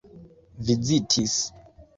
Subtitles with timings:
[0.65, 1.39] vizitis